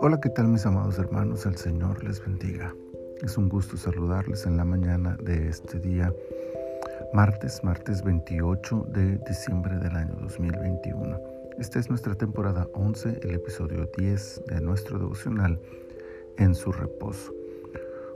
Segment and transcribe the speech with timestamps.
[0.00, 1.44] Hola, ¿qué tal mis amados hermanos?
[1.46, 2.74] El Señor les bendiga.
[3.22, 6.14] Es un gusto saludarles en la mañana de este día,
[7.12, 11.20] martes, martes 28 de diciembre del año 2021.
[11.58, 15.60] Esta es nuestra temporada 11, el episodio 10 de nuestro devocional
[16.36, 17.34] En su reposo.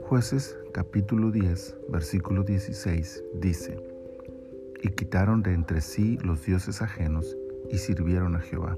[0.03, 3.94] Jueces capítulo 10, versículo 16 dice,
[4.85, 7.35] Y quitaron de entre sí los dioses ajenos
[7.71, 8.77] y sirvieron a Jehová.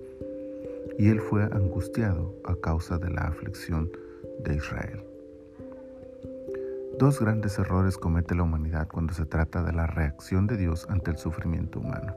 [0.97, 3.91] Y él fue angustiado a causa de la aflicción
[4.39, 5.03] de Israel.
[6.97, 11.11] Dos grandes errores comete la humanidad cuando se trata de la reacción de Dios ante
[11.11, 12.15] el sufrimiento humano.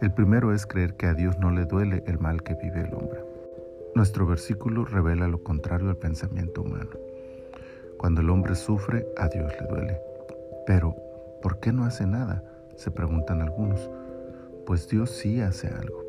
[0.00, 2.94] El primero es creer que a Dios no le duele el mal que vive el
[2.94, 3.20] hombre.
[3.94, 6.90] Nuestro versículo revela lo contrario al pensamiento humano.
[7.96, 10.00] Cuando el hombre sufre, a Dios le duele.
[10.66, 10.96] Pero,
[11.40, 12.42] ¿por qué no hace nada?
[12.76, 13.90] Se preguntan algunos.
[14.66, 16.04] Pues Dios sí hace algo.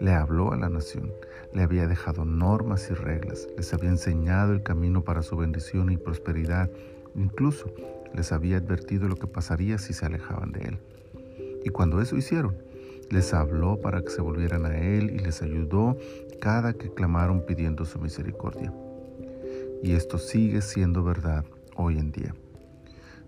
[0.00, 1.12] Le habló a la nación,
[1.52, 5.96] le había dejado normas y reglas, les había enseñado el camino para su bendición y
[5.96, 6.68] prosperidad,
[7.14, 7.72] incluso
[8.12, 10.78] les había advertido lo que pasaría si se alejaban de Él.
[11.64, 12.56] Y cuando eso hicieron,
[13.10, 15.96] les habló para que se volvieran a Él y les ayudó
[16.40, 18.72] cada que clamaron pidiendo su misericordia
[19.84, 21.44] y esto sigue siendo verdad
[21.76, 22.34] hoy en día.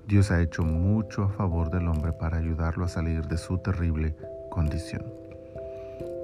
[0.06, 4.14] Dios ha hecho mucho a favor del hombre para ayudarlo a salir de su terrible
[4.50, 5.04] condición.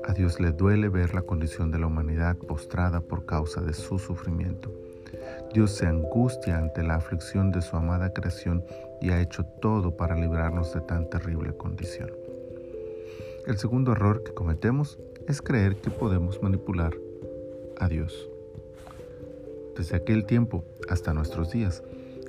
[0.04, 3.98] A Dios le duele ver la condición de la humanidad postrada por causa de su
[3.98, 4.72] sufrimiento.
[5.52, 8.64] Dios se angustia ante la aflicción de su amada creación
[9.00, 12.12] y ha hecho todo para librarnos de tan terrible condición.
[13.48, 16.94] El segundo error que cometemos es creer que podemos manipular
[17.80, 18.28] a Dios.
[19.76, 21.82] Desde aquel tiempo hasta nuestros días,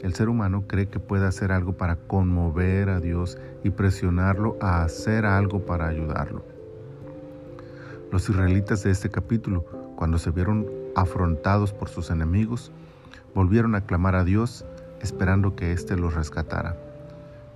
[0.04, 4.84] el ser humano cree que puede hacer algo para conmover a Dios y presionarlo a
[4.84, 6.44] hacer algo para ayudarlo.
[8.12, 9.66] Los israelitas de este capítulo,
[9.96, 12.72] cuando se vieron afrontados por sus enemigos,
[13.34, 14.66] volvieron a clamar a Dios
[15.02, 16.76] esperando que éste los rescatara.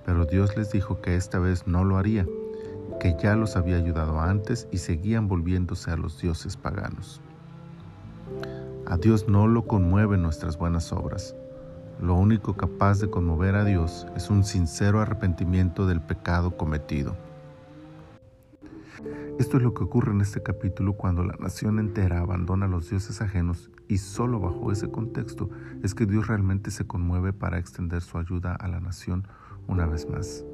[0.06, 2.26] Pero Dios les dijo que esta vez no lo haría,
[2.98, 7.20] que ya los había ayudado antes y seguían volviéndose a los dioses paganos.
[8.86, 11.34] A Dios no lo conmueven nuestras buenas obras.
[12.00, 17.16] Lo único capaz de conmover a Dios es un sincero arrepentimiento del pecado cometido.
[19.40, 22.88] Esto es lo que ocurre en este capítulo cuando la nación entera abandona a los
[22.88, 25.50] dioses ajenos y solo bajo ese contexto
[25.82, 29.26] es que Dios realmente se conmueve para extender su ayuda a la nación
[29.66, 30.44] una vez más.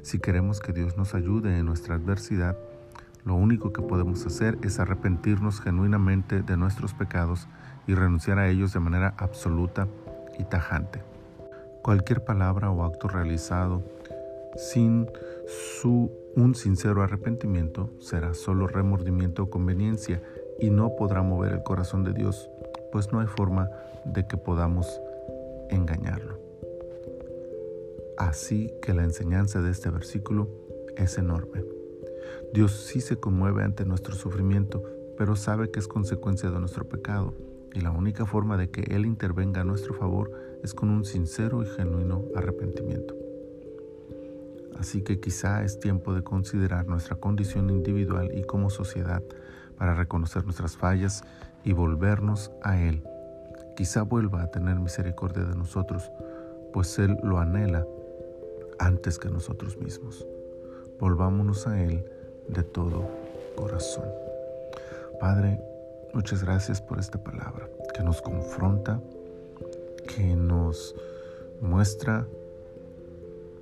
[0.00, 2.56] Si queremos que Dios nos ayude en nuestra adversidad,
[3.26, 7.48] lo único que podemos hacer es arrepentirnos genuinamente de nuestros pecados
[7.86, 9.88] y renunciar a ellos de manera absoluta
[10.38, 11.00] y tajante.
[11.82, 13.82] Cualquier palabra o acto realizado
[14.56, 15.08] sin
[15.46, 20.22] su un sincero arrepentimiento será solo remordimiento o conveniencia
[20.58, 22.50] y no podrá mover el corazón de Dios,
[22.90, 23.68] pues no hay forma
[24.04, 25.00] de que podamos
[25.70, 26.38] engañarlo.
[28.16, 30.48] Así que la enseñanza de este versículo
[30.96, 31.64] es enorme.
[32.52, 34.82] Dios sí se conmueve ante nuestro sufrimiento,
[35.16, 37.34] pero sabe que es consecuencia de nuestro pecado,
[37.74, 40.30] y la única forma de que Él intervenga a nuestro favor
[40.62, 43.14] es con un sincero y genuino arrepentimiento.
[44.78, 49.22] Así que quizá es tiempo de considerar nuestra condición individual y como sociedad
[49.76, 51.24] para reconocer nuestras fallas
[51.64, 53.02] y volvernos a Él.
[53.76, 56.10] Quizá vuelva a tener misericordia de nosotros,
[56.72, 57.84] pues Él lo anhela
[58.78, 60.26] antes que nosotros mismos.
[61.00, 62.04] Volvámonos a Él
[62.48, 63.08] de todo
[63.56, 64.04] corazón.
[65.18, 65.60] Padre,
[66.14, 69.00] muchas gracias por esta palabra que nos confronta,
[70.06, 70.94] que nos
[71.60, 72.26] muestra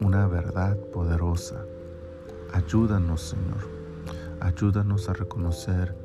[0.01, 1.65] una verdad poderosa.
[2.53, 3.69] Ayúdanos, Señor.
[4.41, 5.97] Ayúdanos a reconocer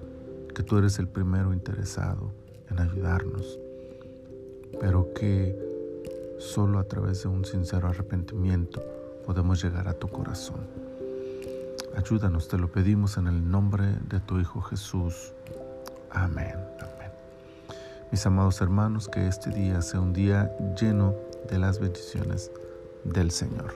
[0.55, 2.31] que tú eres el primero interesado
[2.69, 3.59] en ayudarnos,
[4.79, 5.57] pero que
[6.39, 8.81] solo a través de un sincero arrepentimiento
[9.25, 10.61] podemos llegar a tu corazón.
[11.97, 15.33] Ayúdanos, te lo pedimos en el nombre de tu Hijo Jesús.
[16.11, 16.55] Amén.
[16.79, 17.11] Amén.
[18.11, 21.15] Mis amados hermanos, que este día sea un día lleno
[21.49, 22.51] de las bendiciones
[23.03, 23.73] del Señor.